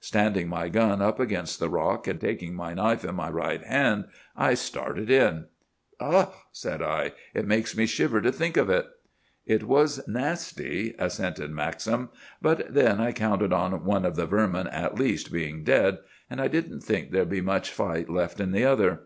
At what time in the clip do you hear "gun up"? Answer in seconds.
0.68-1.18